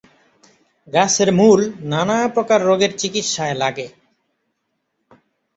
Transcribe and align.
গাছের 0.87 1.29
মূল 1.39 1.59
নানা 1.91 2.17
প্রকার 2.27 2.59
রোগের 2.65 2.91
চিকিত্সায় 2.97 3.55
লাগে। 3.55 3.87